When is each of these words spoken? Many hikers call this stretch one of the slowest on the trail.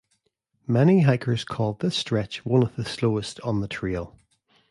Many 0.65 1.01
hikers 1.01 1.43
call 1.43 1.73
this 1.73 1.95
stretch 1.95 2.43
one 2.43 2.63
of 2.63 2.75
the 2.75 2.85
slowest 2.85 3.39
on 3.41 3.61
the 3.61 3.67
trail. 3.67 4.17